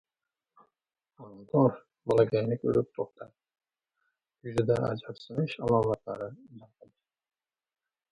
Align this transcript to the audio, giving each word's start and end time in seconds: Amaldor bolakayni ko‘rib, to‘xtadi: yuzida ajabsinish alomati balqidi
Amaldor 1.23 1.75
bolakayni 2.11 2.57
ko‘rib, 2.63 2.87
to‘xtadi: 2.99 3.35
yuzida 4.47 4.79
ajabsinish 4.87 5.55
alomati 5.67 6.17
balqidi 6.23 6.91